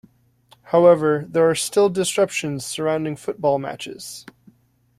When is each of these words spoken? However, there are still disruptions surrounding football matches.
However, 0.63 1.27
there 1.29 1.47
are 1.47 1.53
still 1.53 1.87
disruptions 1.87 2.65
surrounding 2.65 3.15
football 3.15 3.59
matches. 3.59 4.25